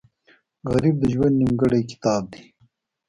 غریب 0.71 0.95
د 0.99 1.03
ژوند 1.13 1.35
نیمګړی 1.39 1.81
کتاب 1.91 2.23
دی 2.33 2.43